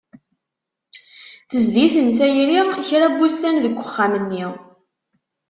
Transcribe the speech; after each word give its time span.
Tezdi-ten 1.49 2.07
tayri 2.17 2.59
kra 2.87 3.05
n 3.11 3.15
wussan 3.17 3.55
deg 3.63 3.73
uxxam-nni. 3.83 4.45